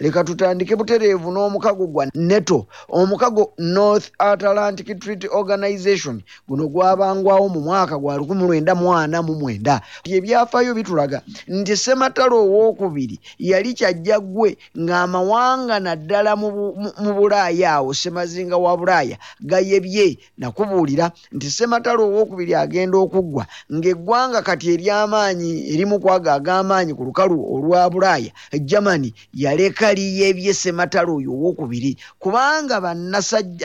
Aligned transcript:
leka 0.00 0.24
tutandike 0.24 0.76
butereevu 0.76 1.32
n'omukago 1.32 1.86
gwa 1.86 2.06
neto. 2.14 2.66
Omukago 2.88 3.52
north 3.58 4.10
atlantic 4.18 5.00
treaty 5.00 5.28
organization 5.28 6.22
guno 6.48 6.68
gwabangwawo 6.68 7.48
mu 7.48 7.60
mwaka 7.60 7.98
gwa 7.98 8.16
1949 8.18 9.80
ebyafaayo 10.04 10.74
bitulaga 10.74 11.22
nti 11.48 11.76
sematalo 11.76 12.36
owookubiri 12.44 13.20
yali 13.38 13.74
kyajja 13.74 14.20
ggwe 14.20 14.56
ng'amawanga 14.78 15.80
naddala 15.80 16.36
mu 16.36 17.12
bulaaya 17.16 17.72
awo 17.72 17.94
semazinga 17.94 18.56
wa 18.56 18.76
bulaaya 18.76 19.16
gayebye 19.40 20.18
nakubuulira 20.38 21.10
nti 21.32 21.50
sematalo 21.50 22.04
owookubiri 22.06 22.54
agenda 22.54 22.98
okuggwa 22.98 23.46
ng'eggwanga 23.72 24.42
kati 24.42 24.66
ery'amaanyi 24.74 25.72
erimu 25.72 26.00
kwaga 26.00 26.34
ag'amaanyi 26.34 26.94
ku 26.94 27.04
lukalu 27.04 27.36
olwa 27.54 27.90
bulaaya 27.90 28.30
germany 28.60 29.14
yaleka 29.34 29.85
liyeebye 29.94 30.54
sematalo 30.54 31.16
oyo 31.16 31.30
owokubiri 31.32 31.96
kubanga 32.18 32.76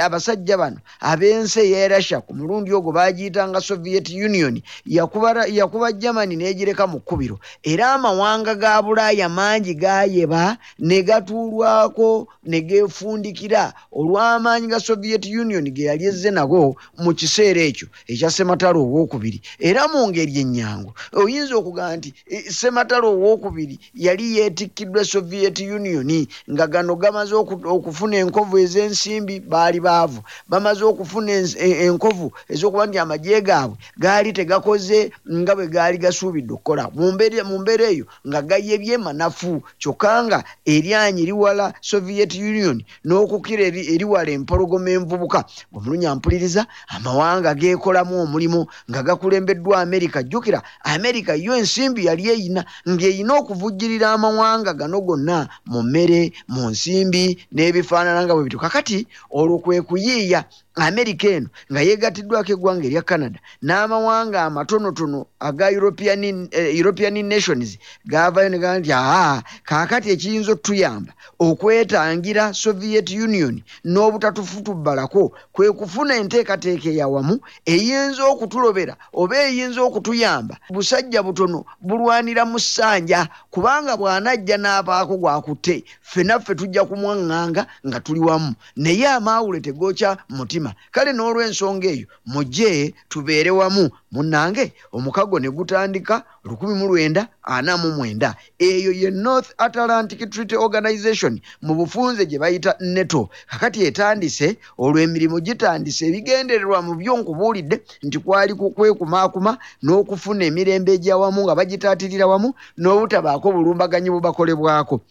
abasajja 0.05 0.57
bano 0.57 0.79
ab'ensi 0.99 1.59
eya 1.59 1.87
russia 1.87 2.21
ku 2.21 2.33
mulundi 2.33 2.73
ogwo 2.73 2.91
bagiyitanga 2.91 3.61
soviet 3.61 4.09
union 4.09 4.61
yakuba, 4.85 5.91
germany 5.91 6.35
n'egireka 6.35 6.87
mu 6.87 6.99
kkubiro. 6.99 7.39
Era 7.63 7.93
amawanga 7.93 8.55
ga 8.55 8.81
bulaaya 8.81 9.29
mangi 9.29 9.73
gayeba 9.75 10.57
ne 10.79 11.03
gatuulwako 11.03 12.27
ne 12.43 12.61
geefundikira 12.61 13.73
olw'amaanyi 13.91 14.67
ga 14.67 14.79
soviet 14.79 15.25
union 15.25 15.65
ge 15.71 15.83
yali 15.89 16.05
ezze 16.05 16.31
nago 16.31 16.75
mu 17.03 17.13
kiseera 17.13 17.61
ekyo 17.61 17.87
ekya 18.11 18.29
sematalo 18.31 18.79
owokubiri 18.81 19.39
era 19.59 19.87
mu 19.91 20.07
ngeri 20.09 20.33
ennyangu 20.43 20.91
oyinza 21.13 21.55
okugamba 21.57 21.97
nti 21.97 22.09
e, 22.25 22.37
sematalo 22.59 23.07
owokubiri 23.15 23.75
yali 24.05 24.25
yeetikkiddwa 24.37 25.01
soviet 25.05 25.57
union 25.59 26.09
nga 26.51 26.65
gano 26.67 26.95
gamaze 26.95 27.35
okufuna 27.75 28.15
enkovu 28.23 28.55
ez'ensimbi 28.63 29.39
baali 29.51 29.79
baavu. 29.79 30.21
Bamaze 30.49 30.83
okufuna 30.83 31.31
e, 31.31 31.69
enkovu 31.85 32.31
ez'okuba 32.53 32.85
nti 32.87 32.97
amagye 32.99 33.41
gaabwe 33.41 33.77
gaali 33.97 34.33
tegakoze 34.33 35.11
nga 35.39 35.55
bwe 35.55 35.67
gaali 35.67 35.97
gasuubidde 35.97 36.53
okukola. 36.53 36.83
Mu 36.95 37.11
mbeera 37.11 37.87
eyo 37.93 38.05
nga 38.27 38.41
gayebye 38.41 38.97
manafu 38.97 39.61
kyokka 39.81 40.23
nga 40.23 40.39
eryanyi 40.65 41.25
riwala 41.29 41.73
soviet 41.81 42.33
union 42.35 42.77
n'okukira 43.05 43.63
eriwala 43.93 44.31
empologoma 44.37 44.89
envubuka. 44.97 45.39
Omulunya 45.75 46.15
mpuliriza 46.15 46.65
amawanga 46.95 47.53
geekolamu 47.55 48.21
omulimu 48.23 48.61
nga 48.89 49.03
gakulembeddwa 49.03 49.81
amerika 49.81 50.23
jjukira 50.23 50.59
amerika 50.83 51.35
yo 51.35 51.55
ensimbi 51.55 52.05
yali 52.05 52.23
eyina 52.33 52.61
ng'eyina 52.89 53.33
okuvujjirira 53.39 54.07
amawanga 54.15 54.73
gano 54.73 55.01
gonna 55.07 55.37
mu 55.65 55.79
mmere 55.83 56.00
mu 56.47 56.69
nsimbi 56.69 57.23
n'ebifaanana 57.51 58.23
nga 58.25 58.33
bwe 58.35 58.43
bityo. 58.45 58.59
Kakati 58.59 59.07
olwo 59.31 59.57
kwe 59.63 59.81
kuyiiya 59.81 60.45
amerika 60.75 61.27
eno 61.27 61.49
nga 61.71 61.81
yeegatiddwako 61.81 62.51
eggwanga 62.55 62.85
erya 62.87 63.01
canada 63.01 63.39
n'amawanga 63.61 64.39
amatonotono 64.47 65.25
aga 65.39 65.69
european, 65.71 66.47
uh, 66.47 66.71
european 66.79 67.15
nations 67.27 67.77
gavayo 68.05 68.49
ne 68.49 68.59
gaa 68.59 68.79
nti 68.79 68.91
aa 68.93 69.41
kaakati 69.67 70.07
ekiyinza 70.15 70.51
otuyamba 70.51 71.11
okwetangira 71.39 72.53
soviet 72.53 73.09
union 73.11 73.55
n'obutatufutubalako 73.91 75.23
kwe 75.51 75.71
kufuna 75.71 76.15
enteekateeka 76.21 76.89
eyawamu 76.89 77.35
eyinza 77.65 78.23
okutulobera 78.31 78.95
oba 79.13 79.35
eyinza 79.47 79.81
okutuyamba 79.87 80.55
busajja 80.73 81.19
butono 81.23 81.59
bulwanira 81.87 82.43
mu 82.45 82.59
ssanja 82.59 83.27
kubanga 83.53 83.93
bw'anajja 83.99 84.55
n'abaako 84.57 85.15
gwakutte 85.21 85.75
ffenaffe 86.01 86.55
tujja 86.55 86.83
kumwaŋŋanga 86.89 87.63
nga 87.87 87.99
tuli 87.99 88.19
wamu. 88.27 88.51
Naye 88.75 89.07
amaawule 89.07 89.59
tegookya 89.65 90.17
mutima 90.29 90.60
kale 90.91 91.11
n'olw'ensonga 91.13 91.87
eyo 91.87 92.07
mujje 92.25 92.93
tubeere 93.09 93.51
wamu. 93.51 93.89
Munnange 94.11 94.73
omukago 94.91 95.39
ne 95.39 95.49
gutandika 95.49 96.23
1949 96.45 98.33
eyo 98.59 98.91
ye 98.91 99.11
north 99.11 99.53
atlantic 99.57 100.29
treaty 100.29 100.55
organization 100.55 101.39
mu 101.61 101.75
bufunze 101.75 102.25
gye 102.25 102.39
bayita 102.39 102.75
neto. 102.79 103.29
Kakati 103.47 103.83
etandise 103.85 104.57
olwo 104.77 104.99
emirimu 104.99 105.39
gitandise 105.39 106.07
ebigendererwa 106.07 106.81
mu 106.81 106.95
byo 106.99 107.17
nkubuulidde 107.17 107.81
nti 108.03 108.19
kwali 108.19 108.53
kwekumaakuma 108.53 109.57
n'okufuna 109.83 110.45
emirembe 110.45 110.93
egyawamu 110.93 111.43
nga 111.43 111.55
bagitaatirira 111.55 112.27
wamu 112.27 112.53
n'obutabaako 112.77 113.51
bulumbaganyi 113.51 114.09
bubakolebwako 114.11 115.01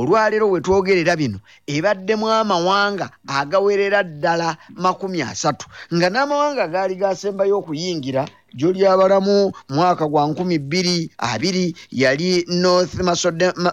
olwaleero 0.00 0.46
we 0.52 0.58
twogerera 0.64 1.14
bino 1.20 1.38
ebaddemu 1.74 2.26
amawanga 2.40 3.06
agawerera 3.38 4.00
ddala 4.02 4.48
makumi 4.84 5.18
asatu 5.22 5.66
nga 5.94 6.06
n'amawanga 6.10 6.64
gaali 6.72 6.94
gasembayo 7.02 7.54
okuyingira 7.60 8.22
gy'olyabalamu 8.54 9.52
mwaka 9.68 10.06
gwa 10.08 10.26
nkumi 10.28 10.58
bbiri 10.58 11.10
abiri 11.18 11.76
yali 11.90 12.44
north 12.48 12.94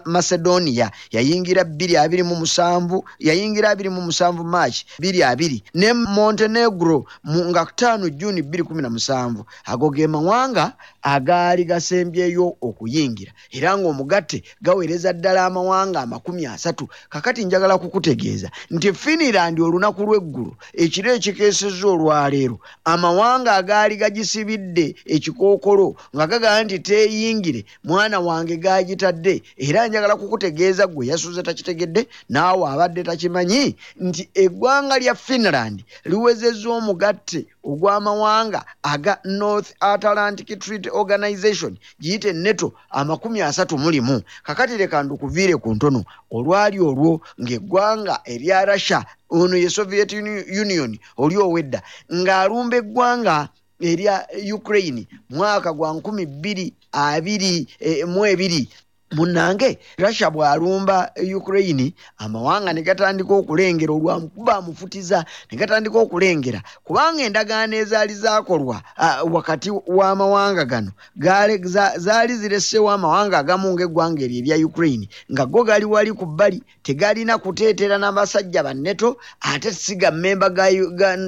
macedonia. 0.04 0.90
Yayingira 1.10 1.64
bbiri 1.64 1.96
abiri 1.96 2.22
mu 2.22 2.36
musanvu 2.36 3.04
yayingira 3.18 3.70
abiri 3.70 3.88
mu 3.90 4.00
musanvu 4.00 4.44
march 4.44 4.84
bbiri 4.98 5.22
abiri. 5.22 5.62
Ne 5.74 5.92
montenegro 5.92 7.06
nga 7.48 7.64
ttaano 7.66 8.08
juni 8.08 8.42
bbiri 8.42 8.62
kumi 8.62 8.82
na 8.82 8.90
musanvu. 8.90 9.46
Ago 9.64 9.90
ge 9.90 10.06
mawanga 10.06 10.72
agaali 11.02 11.64
gasembyeyo 11.64 12.56
okuyingira. 12.60 13.32
Era 13.50 13.78
ng'omugatte 13.78 14.42
gaweereza 14.62 15.12
ddala 15.12 15.44
amawanga 15.46 16.00
amakumi 16.00 16.46
asatu. 16.46 16.88
Kakati 17.08 17.44
njagala 17.44 17.78
kukutegeeza 17.78 18.50
nti 18.70 18.92
finirandi 18.92 19.62
olunaku 19.62 20.02
lw'eggulu 20.02 20.56
ekiro 20.74 21.14
ekikeesezza 21.14 21.86
olwaleero 21.88 22.60
amawanga 22.84 23.52
agaali 23.54 23.96
gagisibidde 23.96 24.65
agitadde 24.66 24.94
ekikookolo 25.06 25.96
nga 26.14 26.26
gagamba 26.26 26.64
nti 26.64 26.78
teeyingire 26.78 27.64
mwana 27.84 28.20
wange 28.20 28.56
gagitadde. 28.56 29.42
Era 29.56 29.86
njagala 29.86 30.16
kukutegeeza 30.16 30.86
gwe 30.86 31.06
yasuze 31.06 31.42
takitegedde 31.42 32.08
naawe 32.28 32.64
abadde 32.72 33.02
takimanyi 33.02 33.76
nti 34.00 34.28
eggwanga 34.34 34.98
lya 34.98 35.14
finland 35.14 35.84
liwezezza 36.04 36.68
omugatte 36.78 37.46
ogw'amawanga 37.70 38.60
aga 38.82 39.14
north 39.24 39.74
atlantic 39.80 40.48
treaty 40.58 40.90
organization 40.90 41.76
giyite 42.00 42.32
neto 42.32 42.72
amakumi 42.90 43.42
asatu 43.42 43.78
mulimu 43.78 44.22
kakati 44.42 44.76
leka 44.76 45.02
ndukuviire 45.02 45.56
ku 45.56 45.74
ntono 45.74 46.04
olwali 46.30 46.78
olwo 46.80 47.20
ng'eggwanga 47.42 48.14
erya 48.32 48.64
russia 48.64 49.04
ono 49.30 49.56
ye 49.56 49.70
soviet 49.70 50.12
union 50.62 50.98
oli 51.16 51.36
owedda 51.36 51.80
ng'alumba 52.14 52.76
eggwanga 52.76 53.48
erya 53.80 54.26
ukraine. 54.54 55.08
Mwaka 55.30 55.72
gwa 55.72 55.92
nkumi 55.92 56.26
bbiri 56.26 56.74
abiri 56.92 57.66
eh, 57.80 58.08
mu 58.08 58.26
ebiri 58.26 58.68
munnange 59.16 59.78
russia 59.98 60.30
bw'alumba 60.30 61.10
ukraine 61.36 61.94
amawanga 62.18 62.72
ne 62.72 62.82
gatandika 62.82 63.32
okulengera 63.34 63.92
olwamukuba 63.96 64.52
amufutiza 64.60 65.24
ne 65.50 65.56
gatandika 65.58 65.98
okulengera. 65.98 66.60
Kubanga 66.84 67.22
endagaano 67.24 67.76
ezaali 67.76 68.14
zaakolwa 68.14 68.82
uh, 68.98 69.34
wakati 69.34 69.70
w'amawanga 69.70 70.64
gano 70.64 70.92
zaali 71.96 72.34
ziressewo 72.36 72.90
amawanga 72.90 73.38
agamu 73.38 73.72
ng'eggwanga 73.72 74.22
eryo 74.22 74.38
erya 74.38 74.66
ukraine 74.66 75.08
nga 75.32 75.46
go 75.46 75.64
gali 75.64 75.84
wali 75.84 76.12
ku 76.12 76.26
bbali 76.26 76.62
tegalina 76.82 77.38
kuteetera 77.38 77.96
n'abasajja 77.98 78.62
banneto 78.62 79.16
ate 79.40 79.72
siga 79.72 80.10
mmemba 80.10 80.50
ga, 80.50 80.66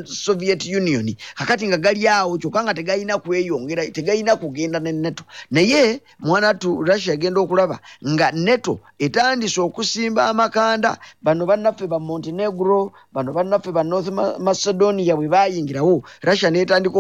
soviet 0.05 0.65
union. 0.67 1.15
Kakati 1.35 1.69
nga 1.69 1.79
gali 1.79 2.09
awo 2.09 2.39
kyokka 2.39 2.63
nga 2.63 2.75
tegalina 2.75 3.19
kweyongera 3.19 3.87
tegalina 3.91 4.37
kugenda 4.37 4.81
neneto 4.81 5.25
naye 5.51 6.01
mwanatu 6.19 6.83
russia 6.83 7.15
egenda 7.15 7.41
okulaba 7.41 7.78
nga 8.07 8.31
neto 8.33 8.81
etandise 8.99 9.61
okusimba 9.61 10.29
amakanda. 10.29 10.99
Bano 11.23 11.47
bannaffe 11.47 11.87
ba 11.87 11.99
montenegro 11.99 12.93
bano 13.13 13.33
bannaffe 13.33 13.73
ba 13.73 13.83
north 13.85 14.09
macedonia 14.39 15.17
bwe 15.17 15.29
bayingirawo 15.29 16.03
russia 16.23 16.51
netandika 16.51 16.99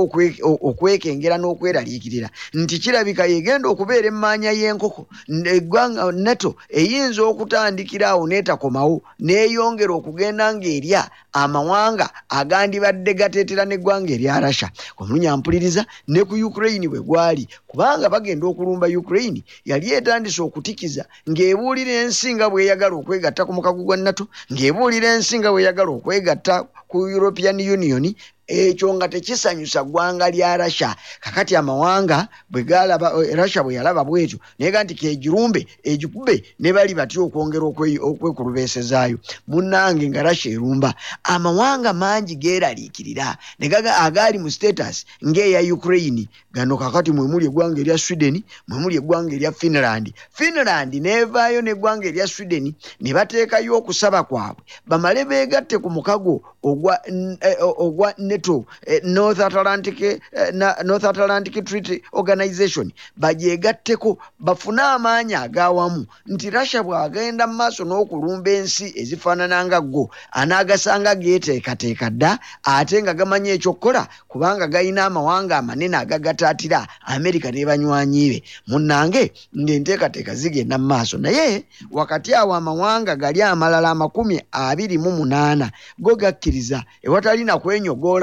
okwekengera 0.69 1.38
n'okweraliikirira. 1.38 2.28
Nti 2.54 2.78
kirabika 2.78 3.26
yegenda 3.26 3.69
okubeera 3.69 4.08
emaanya 4.08 4.50
y'enkoko 4.52 5.06
eggwanga 5.28 6.12
neto 6.12 6.54
eyinza 6.70 7.22
okutandikira 7.22 8.08
awo 8.12 8.26
n'etakomawo 8.26 9.02
neeyongera 9.20 9.92
okugenda 9.94 10.44
ng'erya 10.54 11.02
amawanga 11.32 12.10
agandibadde 12.28 13.14
gateetera 13.14 13.64
n'eggwanga 13.64 14.12
erya 14.16 14.40
russia. 14.40 14.69
Omulunya 14.98 15.36
mpuliriza 15.36 15.82
ne 16.08 16.25
ku 16.25 16.34
ukraine 16.34 16.88
bwe 16.88 17.00
gwali 17.00 17.48
kubanga 17.69 18.08
bagenda 18.08 18.46
okulumba 18.46 18.86
ukraine 18.86 19.44
yali 19.64 19.86
etandise 19.92 20.40
okutikiza 20.42 21.04
ng'ebuulira 21.30 21.92
ensi 22.02 22.34
nga 22.34 22.46
bweyagala 22.50 22.94
okwegatta 23.00 23.44
ku 23.46 23.52
mukago 23.52 23.82
gwa 23.84 23.96
nato 23.96 24.25
ng'ebuulira 24.52 25.08
ensi 25.16 25.38
nga 25.38 25.50
bweyagala 25.52 25.90
okwegatta 25.98 26.54
ku 26.90 26.96
european 27.08 27.58
union 27.60 28.04
ekyo 28.48 28.94
nga 28.94 29.08
tekisanyusa 29.08 29.84
ggwanga 29.84 30.30
lya 30.30 30.56
rasha 30.56 30.96
kakati 31.20 31.56
amawanga 31.56 32.28
bwe 32.50 32.62
galaba 32.64 33.12
eh, 33.24 33.36
rasha 33.36 33.62
bwe 33.62 33.74
yalaba 33.74 34.04
bwetyo 34.04 34.38
nayega 34.58 34.84
nti 34.84 34.94
kegirumbe 34.94 35.66
egikube 35.84 36.44
ne 36.58 36.72
bali 36.72 36.94
batya 36.94 37.20
okwongera 37.22 37.64
okwe- 37.68 38.00
okwekulubeesezaayo 38.00 39.18
munnange 39.48 40.08
nga 40.08 40.22
rasha 40.22 40.50
erumba 40.50 40.94
amawanga 41.22 41.92
mangi 41.92 42.36
geeraliikirira. 42.36 43.36
Ne 43.58 43.68
gaga 43.68 43.96
agaali 44.00 44.38
mu 44.38 44.50
status 44.50 45.04
ng'eya 45.24 45.60
ukraine. 45.74 46.28
Gano 46.52 46.76
kakati 46.76 47.12
mwe 47.12 47.28
muli 47.28 47.46
eggwanga 47.46 47.80
erya 47.80 47.98
sweden 47.98 48.42
mwe 48.68 48.78
muli 48.80 48.96
eggwanga 48.96 49.34
erya 49.36 49.52
finland. 49.52 50.12
Finland 50.32 50.94
neevaayo 50.94 51.60
n'eggwanga 51.62 52.08
erya 52.08 52.26
sweden 52.26 52.74
ne 53.00 53.12
bateekayo 53.12 53.76
okusaba 53.76 54.22
kwabwe. 54.24 54.64
Bamale 54.86 55.24
beegatte 55.24 55.78
ku 55.78 55.90
mukago 55.90 56.40
ogwa 56.62 58.14
n- 58.38 58.64
eh, 58.87 59.00
north 59.05 59.40
atlantic, 59.40 60.00
eh, 60.00 60.19
na- 60.52 60.76
north 60.85 61.05
atlantic 61.05 61.64
treaty 61.64 62.02
organization 62.12 62.93
bagyegatteko 63.17 64.19
bafune 64.40 64.82
amaanyi 64.82 65.35
agawamu. 65.35 66.06
Nti 66.26 66.50
rasha 66.50 66.82
bw'agenda 66.82 67.46
mu 67.46 67.55
maaso 67.55 67.85
n'okulumba 67.85 68.50
ensi 68.50 68.93
ezifaanana 68.96 69.64
nga 69.64 69.81
go 69.81 70.11
anaagasanga 70.32 71.14
geeteekateeka 71.14 72.11
dda 72.11 72.38
ate 72.64 73.02
nga 73.02 73.14
gamanyi 73.14 73.50
ekyokukola 73.56 74.08
kubanga 74.29 74.67
galina 74.67 75.05
amawanga 75.06 75.58
amanene 75.58 75.96
agagataatira 75.96 76.87
amerika 77.06 77.50
ne 77.50 77.64
banywanyi 77.67 78.29
be. 78.31 78.38
Munnange 78.69 79.32
ng'enteekateeka 79.56 80.35
zigenda 80.35 80.79
mu 80.79 80.87
maaso. 80.87 81.19
Naye 81.19 81.64
wakati 81.90 82.35
awo 82.35 82.55
amawanga 82.55 83.17
gali 83.17 83.43
amalala 83.43 83.90
amakumi 83.90 84.40
abiri 84.52 84.99
mu 84.99 85.11
munaana 85.12 85.70
go 85.99 86.17
gakkiriza 86.17 86.85
ewatali 87.02 87.44
na 87.44 87.58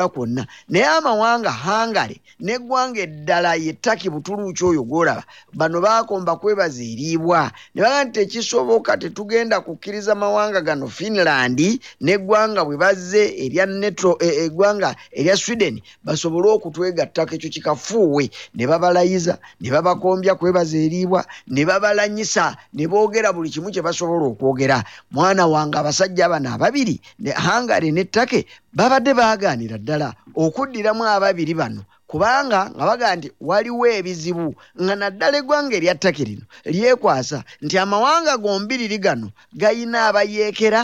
kwenyogoola 0.05 0.09
kwonna. 0.09 0.47
Naye 0.69 0.85
amawanga 0.85 1.51
hangale 1.51 2.21
n'eggwanga 2.39 2.99
eddala 3.01 3.55
yettaki 3.55 4.09
butuluuki 4.09 4.63
oyo 4.65 4.83
gwolaba 4.83 5.23
bano 5.53 5.81
baakomba 5.81 6.35
kwebaza 6.35 6.83
eriibwa. 6.83 7.51
Ne 7.75 7.81
baga 7.81 8.03
nti 8.03 8.19
tekisoboka 8.19 8.97
tetugenda 8.97 9.61
kukkiriza 9.61 10.15
mawanga 10.15 10.61
gano 10.61 10.87
finland 10.87 11.59
n'eggwanga 12.01 12.65
bwe 12.65 12.77
bazze 12.77 13.23
erya 13.45 13.65
neto 13.65 14.17
e- 14.21 14.45
eggwanga 14.45 14.95
erya 15.11 15.37
sweden 15.37 15.81
basobole 16.03 16.49
okutwegattako 16.49 17.35
ekyo 17.35 17.49
kikafuuwe. 17.49 18.29
Ne 18.55 18.67
babalayiza 18.67 19.37
ne 19.61 19.69
babakombya 19.71 20.35
kwebaza 20.35 20.77
eriibwa 20.77 21.25
ne 21.47 21.65
babalanyisa 21.65 22.57
ne 22.73 22.87
boogera 22.87 23.33
buli 23.33 23.49
kimu 23.49 23.71
kye 23.71 23.81
basobola 23.81 24.25
okwogera. 24.35 24.83
Mwana 25.11 25.47
wange 25.47 25.77
abasajja 25.77 26.29
bano 26.29 26.53
ababiri 26.53 26.99
ne 27.19 27.31
hangare 27.31 27.91
n'ettake 27.91 28.45
babadde 28.77 29.11
baagaanira 29.19 29.77
ddala 29.77 30.09
okuddiramu 30.43 31.03
ababiri 31.15 31.53
bano 31.61 31.81
kubanga 32.09 32.59
nga 32.75 32.85
bagaa 32.89 33.15
nti 33.17 33.27
waliwo 33.49 33.85
ebizibu 33.97 34.47
nga 34.81 34.93
naddala 34.95 35.35
eggwanga 35.41 35.75
erya 35.79 35.95
ttake 35.97 36.23
lino 36.29 36.45
lyekwasa 36.75 37.39
nti 37.63 37.75
amawanga 37.83 38.33
gombiriri 38.43 38.97
gano 39.05 39.27
gayina 39.59 39.99
abayeekera 40.09 40.81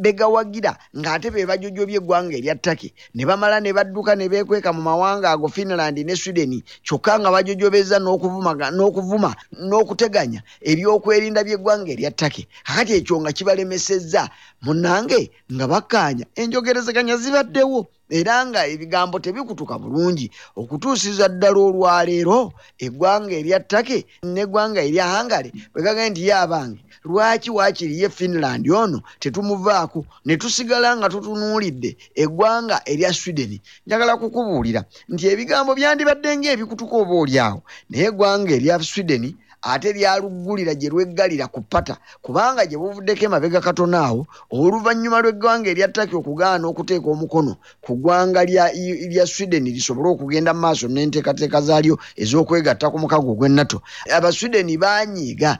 begawagira 0.00 0.76
ng'ate 0.96 1.30
be 1.32 1.46
bajojobya 1.46 1.98
eggwanga 2.00 2.36
erya 2.36 2.54
ttake 2.54 2.94
ne 3.14 3.24
bamala 3.24 3.60
ne 3.60 3.72
badduka 3.72 4.14
ne 4.14 4.28
beekweka 4.28 4.72
mu 4.72 4.82
mawanga 4.82 5.30
ago 5.30 5.48
finland 5.48 5.98
ne 5.98 6.16
sweden 6.16 6.62
kyokka 6.84 7.18
nga 7.20 7.30
bajojobeza 7.30 7.96
n'okuvuma 7.98 9.30
n'okuteganya 9.68 10.40
ebyokwerinda 10.60 11.44
by'eggwanga 11.44 11.90
erya 11.92 12.10
ttake. 12.10 12.46
Kakati 12.66 12.92
ekyo 13.00 13.20
nga 13.20 13.32
kibalemesezza 13.32 14.28
munnange 14.62 15.30
nga 15.52 15.66
bakkaanya 15.68 16.26
enjogerezeganya 16.36 17.16
zibaddewo 17.16 17.86
era 18.12 18.44
nga 18.46 18.66
ebigambo 18.68 19.18
tebikutuka 19.18 19.78
bulungi. 19.78 20.30
Okutuusiza 20.56 21.28
ddala 21.28 21.58
olwaleero 21.68 22.52
eggwanga 22.84 23.34
erya 23.40 23.60
ttake 23.64 24.04
n'eggwanga 24.22 24.80
erya 24.84 25.04
hangale 25.12 25.50
bwe 25.72 25.82
gagambye 25.82 26.10
nti 26.10 26.22
ye 26.28 26.34
abange 26.44 26.80
lwaki 27.04 27.50
waakiri 27.50 28.00
ye 28.00 28.08
finland 28.08 28.70
ono 28.70 29.02
tetumuvaako 29.20 30.06
ne 30.24 30.36
tusigala 30.36 30.96
nga 30.96 31.08
tutunuulidde 31.08 31.96
eggwanga 32.22 32.76
erya 32.92 33.12
sweden. 33.12 33.52
Njagala 33.86 34.16
kukubuulira 34.16 34.84
nti 35.08 35.24
ebigambo 35.32 35.74
byandibadde 35.74 36.36
ngaebikutuka 36.36 36.94
oba 37.02 37.14
oliawo 37.22 37.60
naye 37.90 38.04
eggwanga 38.10 38.52
erya 38.58 38.76
sweden 38.82 39.24
ate 39.62 39.92
lyaluggulira 39.92 40.74
gye 40.74 40.90
lweggalira 40.90 41.46
ku 41.46 41.60
pata 41.62 41.96
kubanga 42.22 42.66
gye 42.66 42.78
buvuddeko 42.78 43.24
emabega 43.24 43.60
katono 43.60 43.96
awo 43.98 44.22
oluvannyuma 44.50 45.22
lw'eggwanga 45.22 45.70
erya 45.70 45.88
ttaki 45.88 46.14
okugaana 46.16 46.66
okuteeka 46.68 47.06
omukono 47.10 47.56
ku 47.80 47.94
ggwanga 47.96 48.44
lya, 48.44 49.26
sweden 49.26 49.64
lisobole 49.64 50.08
okugenda 50.10 50.54
mu 50.54 50.60
maaso 50.60 50.86
n'enteekateeka 50.88 51.60
zaalyo 51.62 51.94
ez'okwegatta 52.18 52.90
ku 52.90 52.98
mukago 52.98 53.34
gw'ennato 53.38 53.78
abasweden 54.10 54.68
baanyiiga 54.78 55.58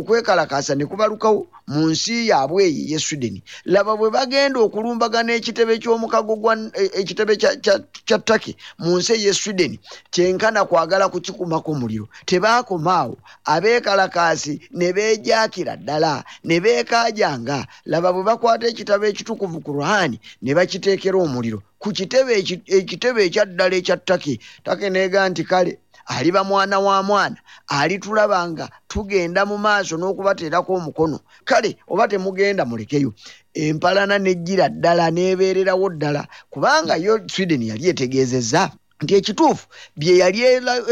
okwekalakaasa 0.00 0.74
ne 0.74 0.86
kubalukawo 0.86 1.46
mu 1.66 1.90
nsi 1.90 2.28
yaabwe 2.30 2.62
eyo 2.64 2.94
ye 2.94 2.98
sweden. 2.98 3.42
Laba 3.64 3.96
bwe 3.98 4.10
bagenda 4.10 4.60
okulumbagana 4.62 5.34
ekitebe 5.34 5.78
ky'omukago 5.82 6.38
e- 6.78 6.90
ekitebe 7.02 7.34
kya- 7.34 7.82
ttaki 8.06 8.54
mu 8.78 8.96
nsi 8.98 9.12
eye 9.18 9.32
sweden 9.34 9.78
kyenkana 10.14 10.64
kwagala 10.64 11.08
kukikumako 11.10 11.72
omuliro. 11.74 12.06
Tebaakomaawo 12.24 13.18
abeekalakaasi 13.44 14.68
ne 14.70 14.92
beejakira 14.92 15.76
ddala 15.76 16.24
ne 16.44 16.60
beekaajanga. 16.60 17.66
Laba 17.84 18.12
bwe 18.12 18.22
bakwata 18.22 18.66
ekitabo 18.66 19.04
ekitukuvu 19.06 19.60
ku 19.60 19.72
ruhani 19.72 20.20
ne 20.42 20.54
bakiteekera 20.54 21.18
omuliro. 21.18 21.62
Ku 21.78 21.92
kitebe 21.92 22.38
eki- 22.40 22.62
ekitebe 22.66 23.24
ekyaddala 23.26 23.76
ekya 23.76 23.96
ttaki 23.96 24.40
ttaki 24.62 24.90
neega 24.90 25.28
nti 25.28 25.44
kale 25.44 25.78
aliba 26.06 26.44
mwana 26.44 26.78
wa 26.78 27.02
mwana 27.02 27.36
alitulaba 27.66 28.48
nga 28.48 28.70
tugenda 28.88 29.42
mu 29.46 29.58
maaso 29.58 29.96
n'okubateerako 29.96 30.74
omukono. 30.74 31.20
Kale 31.44 31.76
oba 31.88 32.08
temugenda 32.08 32.64
mulekeyo. 32.64 33.12
Empalana 33.54 34.18
nejjira 34.18 34.68
ddala 34.68 35.10
n'ebeererawo 35.10 35.90
ddala 35.90 36.26
kubanga 36.50 36.96
yo 36.96 37.20
sweden 37.28 37.62
yali 37.62 37.88
etegeezezza 37.88 38.70
nti 39.02 39.14
ekituufu 39.14 39.66
bye 39.96 40.16
yali 40.18 40.40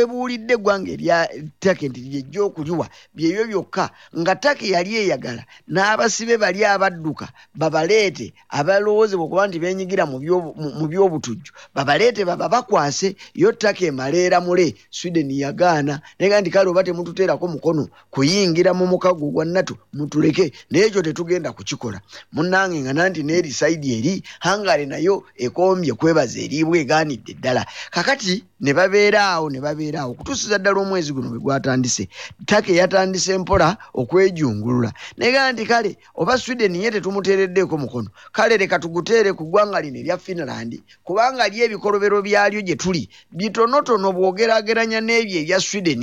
ebuulidde 0.03 0.55
eggwanga 0.55 0.91
erya 0.93 1.29
ttake 1.61 1.89
nti 1.89 2.01
lyejja 2.01 2.41
okuliwa 2.45 2.87
byebyo 3.15 3.45
byokka 3.51 3.85
nga 4.19 4.33
ttake 4.37 4.69
yali 4.75 4.91
eyagala 4.97 5.43
n'abasibe 5.69 6.37
bali 6.37 6.65
abadduka 6.65 7.29
babaleete 7.55 8.35
abalowoozebwa 8.49 9.25
okuba 9.27 9.47
nti 9.49 9.59
beenyigira 9.59 10.05
mu 10.07 10.19
byobu- 10.21 10.55
mu- 10.61 10.75
mu 10.79 10.85
by'obutujju 10.91 11.53
babaleete 11.75 12.25
baba 12.29 12.49
bakwase 12.49 13.17
yo 13.35 13.53
ttake 13.53 13.87
emaleera 13.89 14.41
mule 14.41 14.75
sweden 14.91 15.31
yagaana 15.31 16.01
naye 16.19 16.41
nti 16.41 16.51
kale 16.51 16.69
oba 16.71 16.85
temututeerako 16.85 17.49
mukono 17.49 17.89
kuyingira 18.11 18.75
mu 18.77 18.85
mukago 18.87 19.31
gwa 19.33 19.45
nato 19.45 19.75
mutuleke 19.97 20.53
naye 20.71 20.87
ekyo 20.87 21.03
tetugenda 21.03 21.53
kukikola. 21.53 22.01
Munnange 22.33 22.81
nga 22.85 22.93
nanti 22.93 23.23
n'eri 23.23 23.53
saidi 23.53 23.99
eri 23.99 24.23
hangare 24.45 24.87
nayo 24.87 25.25
ekombye 25.37 25.93
kwebaza 25.97 26.39
eriibwa 26.41 26.79
egaanidde 26.79 27.33
ddala 27.35 27.67
kakati 27.95 28.45
ne 28.61 28.75
babeera 28.75 29.23
awo 29.39 29.51
ne 29.51 29.61
babeera 29.61 30.01
awo. 30.01 30.13
Okutuusiza 30.13 30.59
ddala 30.59 30.81
omwezi 30.83 31.13
guno 31.13 31.29
bwe 31.31 31.39
gwatandise 31.39 32.09
ttake 32.43 32.75
yatandise 32.75 33.39
mpola 33.39 33.77
okwejungulula. 33.95 34.91
Naye 35.17 35.53
nti 35.53 35.65
kale 35.67 35.97
oba 36.15 36.39
sweden 36.39 36.75
ye 36.75 36.91
tetumuteereddeeko 36.91 37.79
mukono 37.79 38.09
kale 38.33 38.57
leka 38.59 38.79
tuguteere 38.79 39.33
ku 39.33 39.45
ggwanga 39.47 39.81
lino 39.81 39.99
erya 40.03 40.19
finland 40.19 40.83
kubanga 41.07 41.49
lyo 41.49 41.65
ebikolobero 41.65 42.19
byalyo 42.23 42.61
gye 42.67 42.77
tuli 42.77 43.09
bitonotono 43.31 44.11
bw'ogeraageranya 44.13 45.01
n'ebyo 45.01 45.37
ebya 45.43 45.61
sweden 45.61 46.03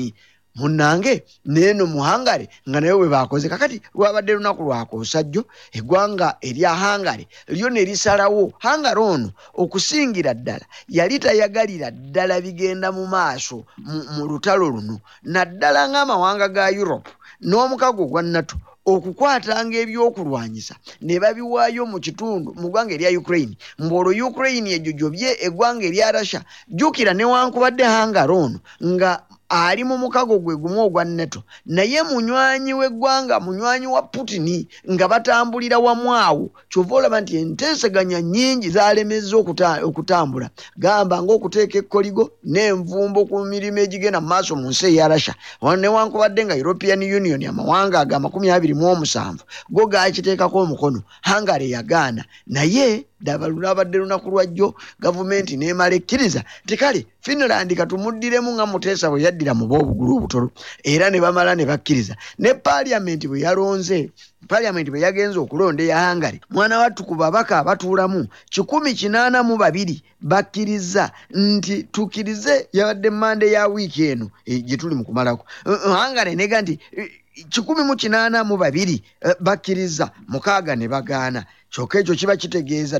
munnange 0.56 1.24
neeno 1.46 1.86
mu 1.86 2.02
hangare 2.04 2.50
nga 2.70 2.80
naye 2.82 2.94
bwe 2.94 3.08
baakoze 3.10 3.50
kakati 3.50 3.82
lwabadde 3.96 4.34
lunaku 4.34 4.64
lwakoosajjo 4.64 5.46
eggwanga 5.74 6.38
erya 6.42 6.76
hangare 6.76 7.28
lyo 7.48 7.70
ne 7.70 7.86
lisalawo. 7.86 8.54
Hangare 8.60 9.00
ono 9.00 9.30
okusingira 9.54 10.34
ddala 10.34 10.66
yali 10.90 11.20
tayagalira 11.20 11.92
ddala 11.92 12.42
bigenda 12.42 12.92
mu 12.92 13.08
maaso 13.08 13.64
mu- 13.78 14.28
lutalo 14.28 14.70
luno. 14.70 15.00
Naddala 15.24 15.88
ng'amawanga 15.90 16.48
ga 16.50 16.72
europe 16.72 17.10
n'omukago 17.42 18.06
gwa 18.06 18.22
nato 18.22 18.56
okukwatanga 18.86 19.78
ebyokulwanyisa 19.78 20.76
ne 21.02 21.20
babiwaayo 21.22 21.86
mu 21.86 22.00
kitundu 22.02 22.54
mu 22.58 22.70
ggwanga 22.70 22.94
erya 22.98 23.14
ukraine 23.14 23.54
ng'olwo 23.82 24.10
ukraine 24.30 24.70
ejojobye 24.78 25.38
eggwanga 25.46 25.86
erya 25.86 26.12
russia 26.12 26.42
jjukira 26.68 27.14
newankubadde 27.14 27.84
hangare 27.86 28.34
ono 28.34 28.58
nga 28.82 29.22
ali 29.52 29.84
mu 29.84 29.98
mukago 30.00 30.40
gwe 30.40 30.56
gumu 30.56 30.80
ogwa 30.88 31.04
neto 31.06 31.44
naye 31.66 32.00
munywanyi 32.08 32.74
w'eggwanga 32.74 33.40
munywanyi 33.44 33.88
wa 33.88 34.02
putini 34.02 34.68
nga 34.92 35.08
batambulira 35.12 35.80
wamu 35.80 36.16
awo 36.16 36.52
kyova 36.72 36.96
olaba 36.96 37.22
nti 37.22 37.36
enteeseganya 37.38 38.20
nnyingi 38.24 38.70
zalemezza 38.72 39.36
okuta- 39.38 39.84
okutambula. 39.84 40.48
Gamba 40.80 41.20
ng'okuteeka 41.22 41.78
ekkoligo 41.84 42.32
n'envumbo 42.48 43.26
ku 43.28 43.44
mirimu 43.46 43.80
egigenda 43.84 44.22
mu 44.24 44.28
maaso 44.32 44.56
mu 44.56 44.70
nsi 44.72 44.86
eya 44.96 45.08
russia. 45.12 45.36
Wa- 45.62 45.76
newankubadde 45.76 46.46
nga 46.46 46.56
european 46.56 47.04
union 47.04 47.44
amawanga 47.44 48.00
ago 48.00 48.16
amakumi 48.16 48.48
abiri 48.50 48.74
mu 48.74 48.88
omusanvu 48.88 49.44
go 49.70 49.84
gaakiteekako 49.92 50.58
omukono. 50.64 51.04
Hangare 51.22 51.68
yagaana 51.70 52.24
naye 52.48 53.06
ddaba 53.22 53.48
lunabadde 53.48 53.98
lunaku 53.98 54.30
lwajjo 54.30 54.76
gavumenti 55.00 55.58
neemala 55.58 55.96
ekkiriza 55.96 56.42
nti 56.66 56.76
kale 56.78 57.06
finland 57.22 57.70
katumuddiremu 57.78 58.50
nga 58.54 58.66
muteesa 58.66 59.10
bwe 59.10 59.22
yaddira 59.26 59.54
mu 59.54 59.66
boobugulu 59.68 60.12
obutolo 60.18 60.48
era 60.84 61.10
ne 61.10 61.20
bamala 61.22 61.56
ne 61.56 61.66
bakkiriza. 61.66 62.16
Ne 62.40 62.54
paliamenti 62.54 63.28
bwe 63.28 63.40
yalonze 63.46 64.10
paliamenti 64.48 64.90
bwe 64.92 65.02
yagenza 65.06 65.40
okulonda 65.40 65.84
eya 65.84 65.98
hangary 66.00 66.42
mwana 66.50 66.80
wattu 66.82 67.04
ku 67.06 67.16
babaka 67.16 67.60
abatuulamu 67.62 68.28
kikumi 68.50 68.94
kinaana 68.94 69.44
mu 69.44 69.58
babiri 69.58 70.02
bakkiriza 70.22 71.12
nti 71.30 71.84
tukkirize 71.94 72.68
yabadde 72.74 73.10
mande 73.10 73.52
ya 73.52 73.68
wiiki 73.68 74.04
eno 74.12 74.28
eh, 74.46 74.64
gye 74.66 74.78
tuli 74.78 74.96
mu 74.96 75.04
kumalako. 75.06 75.46
Hangary 75.66 76.36
nega 76.36 76.62
nti 76.62 76.80
eh, 76.92 77.10
kikumi 77.50 77.84
mu 77.84 77.96
kinaana 77.96 78.44
mu 78.44 78.58
babiri 78.58 79.04
eh, 79.22 79.36
bakkiriza 79.40 80.12
mukaaga 80.28 80.76
ne 80.76 80.88
bagaana 80.88 81.46
kyokka 81.72 82.00
ekyo 82.00 82.16
kiba 82.16 82.36
kitegeeza 82.36 83.00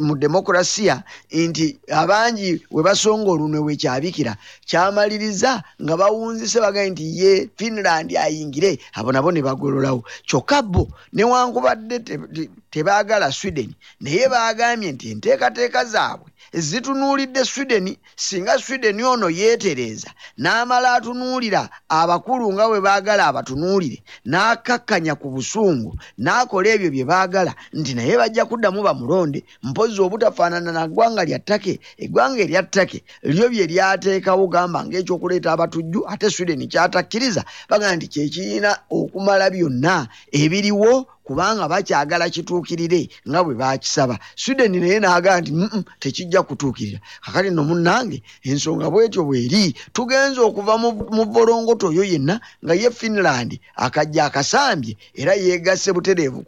mu 0.00 0.16
demokurasiya 0.16 1.02
nti 1.30 1.78
abangi 1.92 2.62
we 2.70 2.82
basonga 2.82 3.30
olunwe 3.30 3.58
wekyabikira 3.60 4.36
kyamaliriza 4.64 5.62
nga 5.82 5.94
bawunzise 5.96 6.60
bagaye 6.60 6.90
nti 6.90 7.04
ye 7.20 7.48
finland 7.56 8.16
ayingire 8.16 8.78
abo 8.96 9.12
nabo 9.12 9.28
ne 9.32 9.42
bagololawo 9.44 10.02
kyokka 10.24 10.62
bo 10.62 10.88
newankubadde 11.12 11.96
tebaagala 12.70 13.32
sweden. 13.32 13.70
Naye 14.00 14.28
bagambye 14.28 14.92
nti 14.92 15.10
enteekateeka 15.12 15.84
zaabwe 15.84 16.30
zitunuulidde 16.52 17.44
sweden 17.44 17.96
singa 18.16 18.58
sweden 18.58 19.02
ono 19.02 19.30
yeetereeza 19.30 20.10
n'amala 20.38 20.94
atunuulira 20.94 21.68
abakulu 21.88 22.52
nga 22.52 22.68
bwe 22.68 22.80
baagala 22.80 23.26
abatunuulire 23.26 23.98
n'akakkanya 24.30 25.14
ku 25.20 25.28
busungu 25.34 25.90
n'akola 26.18 26.68
ebyo 26.74 26.88
bye 26.90 27.04
baagala 27.04 27.52
nti 27.72 27.92
naye 27.94 28.16
bajja 28.20 28.44
kuddamu 28.48 28.80
bamulonde 28.82 29.44
mpozi 29.62 30.00
obutafaanana 30.00 30.72
na 30.72 30.88
ggwanga 30.88 31.24
lya 31.28 31.38
ttake 31.38 31.80
eggwanga 31.98 32.40
erya 32.42 32.62
ttake 32.62 33.04
lyo 33.22 33.46
bye 33.52 33.66
lyateekawo 33.66 34.46
gamba 34.48 34.84
ng'ekyokuleeta 34.84 35.52
abatujju 35.52 36.00
ate 36.08 36.30
sweden 36.30 36.68
kyatakkiriza 36.68 37.42
bagamba 37.68 37.96
nti 37.96 38.06
kyekirina 38.12 38.70
okumala 38.90 39.50
byonna 39.50 40.08
ebiriwo 40.32 41.06
kubanga 41.28 41.68
bakyagala 41.68 42.30
kituukirire 42.32 43.00
nga 43.28 43.44
bwe 43.44 43.54
bakisaba. 43.60 44.16
Sweden 44.34 44.72
naye 44.80 44.96
n'agamba 45.00 45.40
nti 45.44 45.52
"Mm, 45.52 45.84
tekijja 46.00 46.40
kutuukirira. 46.48 46.98
Kakati 47.24 47.50
no 47.52 47.62
munnange 47.68 48.22
ensonga 48.48 48.88
bwetyo 48.90 49.22
bweri 49.28 49.76
tugenza 49.92 50.40
okuva 50.48 50.74
mu 50.80 51.22
volongoto 51.34 51.92
oyo 51.92 52.04
yenna 52.12 52.40
nga 52.64 52.74
ye 52.80 52.88
finland 52.90 53.50
akajja 53.76 54.24
akasambye 54.28 54.96
era 55.20 55.32
yeegasse 55.36 55.92
butereevu 55.92 56.40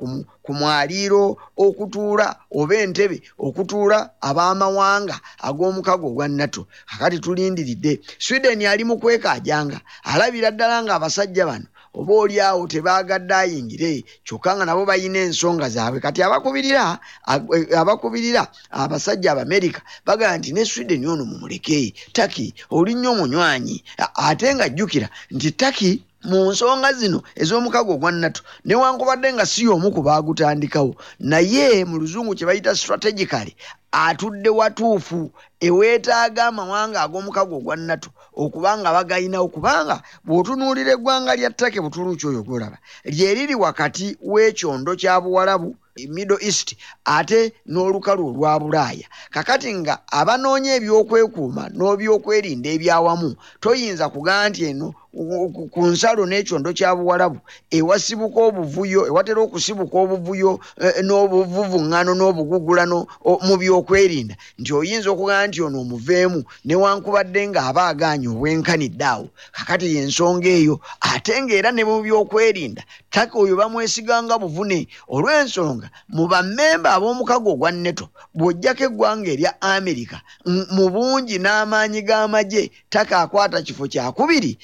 ku 0.44 0.50
mwaliiro 0.58 1.36
okutuula 1.64 2.26
oba 2.58 2.74
entebe 2.80 3.16
okutuula 3.46 3.98
ab'amawanga 4.28 5.16
ag'omukago 5.46 6.06
ogwa 6.08 6.26
nato. 6.28 6.62
Kakati 6.88 7.18
tulindiridde. 7.20 8.00
Sweden 8.18 8.64
ali 8.66 8.84
mu 8.88 8.96
kwekaajanga 8.98 9.78
alabira 10.10 10.50
ddala 10.50 10.76
ng'abasajja 10.84 11.44
bano 11.46 11.66
oba 11.94 12.14
oli 12.14 12.40
awo 12.40 12.66
tebaagadde 12.66 13.34
ayingire 13.34 14.04
kyokka 14.24 14.56
nga 14.56 14.64
nabo 14.64 14.86
balina 14.86 15.18
ensonga 15.18 15.68
zaabwe. 15.68 16.00
Kati 16.00 16.22
abakubirira 16.22 16.98
eh, 17.28 17.78
abakubirira 17.78 18.46
abasajja 18.70 19.32
abamerika 19.32 19.82
bagamba 20.06 20.38
nti 20.38 20.52
ne 20.52 20.64
sweden 20.64 21.06
ono 21.06 21.24
mumuleke 21.24 21.94
taki 22.12 22.54
oli 22.70 22.94
nnyo 22.94 23.14
munywanyi. 23.14 23.82
Ate 24.14 24.54
nga 24.54 24.68
jjukira 24.68 25.08
nti 25.30 25.50
taki 25.52 26.02
mu 26.28 26.52
nsonga 26.52 26.92
zino 26.92 27.22
ez'omukago 27.42 27.92
ogwa 27.96 28.12
nato 28.12 28.42
newankubadde 28.64 29.32
nga 29.32 29.46
si 29.46 29.64
y'omu 29.64 29.90
ku 29.90 30.02
baagutandikawo. 30.02 30.92
Naye 31.20 31.84
mu 31.84 31.96
luzungu 31.98 32.34
kye 32.36 32.46
bayita 32.46 32.76
strategically 32.76 33.56
atudde 33.92 34.50
watuufu 34.58 35.32
eweetaaga 35.60 36.46
amawanga 36.46 36.98
ag'omukago 37.02 37.56
ogwa 37.56 37.76
nato 37.76 38.10
okuba 38.34 38.78
nga 38.78 38.90
bagayinawo 38.92 39.48
kubanga 39.48 39.96
bw'otunuulira 40.26 40.92
eggwanga 40.96 41.32
lya 41.36 41.50
ttake 41.50 41.80
butulu 41.80 42.16
kyoyo 42.20 42.42
gwolaba? 42.42 42.78
Lyeriri 43.04 43.54
wakati 43.54 44.16
w'ekyondo 44.22 44.92
kya 45.00 45.20
buwalabu 45.20 45.76
middle 46.08 46.38
east 46.40 46.76
ate 47.04 47.52
n'olukalu 47.66 48.22
olwa 48.28 48.60
bulaaya. 48.60 49.06
Kakati 49.30 49.74
nga 49.74 49.94
abanoonya 50.20 50.74
ebyokwekuuma 50.78 51.64
n'ebyokwerinda 51.76 52.68
ebyawamu 52.76 53.30
toyinza 53.62 54.06
kugaa 54.08 54.48
nti 54.48 54.60
eno 54.70 54.88
ku- 55.12 55.86
nsalo 55.86 56.26
n'ekyondo 56.26 56.72
kya 56.72 56.94
buwalabu 56.96 57.38
ewasibuka 57.70 58.40
obuvuyo 58.40 59.06
ewatera 59.10 59.40
okusibuka 59.42 59.96
obuvuyo 59.98 60.60
eh, 60.80 61.02
n'obuvuvuŋŋano 61.02 62.14
n'obugugulano 62.14 63.06
mu 63.46 63.54
byokwerinda. 63.58 64.34
Nti 64.58 64.70
oyinza 64.74 65.10
okugaa 65.10 65.46
nti 65.46 65.62
ono 65.62 65.80
omuveemu 65.82 66.44
newankubadde 66.64 67.40
ng'aba 67.50 67.82
agaanye 67.90 68.28
obwenkanidde 68.28 69.04
awo. 69.04 69.26
Kakati 69.52 69.86
yensonga 69.96 70.48
eyo 70.48 70.80
ate 71.00 71.34
ng'era 71.42 71.70
ne 71.72 71.82
mu 71.84 72.02
byokwerinda 72.02 72.82
taka 73.10 73.34
oyo 73.38 73.56
bamwesiganga 73.58 74.38
buvune. 74.38 74.86
Olw'ensonga 75.10 75.90
mu 76.08 76.28
bammemba 76.30 76.94
ab'omukago 76.94 77.50
ogwa 77.58 77.70
neto 77.74 78.08
bw'ojjako 78.34 78.82
eggwanga 78.86 79.30
erya 79.34 79.52
amerika 79.62 80.22
mu 80.46 80.86
bungi 80.90 81.38
n'amaanyi 81.42 82.02
g'amagye 82.06 82.70
taka 82.90 83.20
akwata 83.26 83.62
kifo 83.62 83.86
kyakubiri 83.90 84.58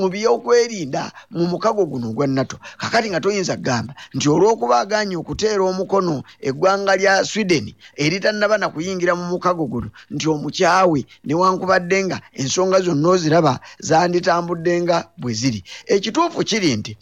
mu 0.00 0.08
byokwerinda 0.08 1.12
mu 1.30 1.44
mukago 1.46 1.86
guno 1.86 2.10
ogwa 2.10 2.26
nato. 2.26 2.56
Kakati 2.80 3.10
nga 3.10 3.20
toyinza 3.20 3.56
kugamba 3.56 3.92
nti 4.14 4.26
olw'okuba 4.28 4.76
aganye 4.80 5.16
okuteera 5.16 5.62
omukono 5.70 6.22
eggwanga 6.48 6.92
lya 7.00 7.24
sweden 7.24 7.66
eritannaba 7.96 8.56
na 8.58 8.68
kuyingira 8.72 9.12
mu 9.18 9.24
mukago 9.32 9.64
guno 9.72 9.88
nti 10.14 10.26
omukyawe 10.34 11.00
newankubadde 11.26 11.98
nga 12.06 12.18
ensonga 12.40 12.78
zonna 12.84 13.08
oziraba 13.14 13.54
zanditambudde 13.88 14.72
nga 14.82 14.96
bwe 15.20 15.32
ziri. 15.40 15.60
Ekituufu 15.94 16.40
kiri 16.48 16.70
nti 16.78 16.92